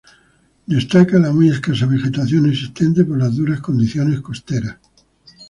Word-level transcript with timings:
Destaca 0.65 1.19
la 1.19 1.31
muy 1.31 1.49
escasa 1.49 1.85
vegetación 1.85 2.49
existente 2.49 3.05
por 3.05 3.19
las 3.19 3.35
duras 3.35 3.61
condiciones 3.61 4.19
costeras. 4.21 4.77